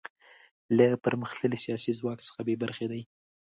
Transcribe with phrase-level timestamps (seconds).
[0.77, 3.01] له پرمختللي سیاسي ځواک څخه بې برخې دي.